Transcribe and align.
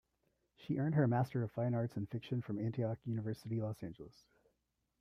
She 0.57 0.79
earned 0.79 0.95
her 0.95 1.07
Master 1.07 1.43
of 1.43 1.51
Fine 1.51 1.75
Arts 1.75 1.95
in 1.95 2.07
fiction 2.07 2.41
from 2.41 2.57
Antioch 2.57 2.97
University 3.05 3.61
Los 3.61 3.83
Angeles. 3.83 4.25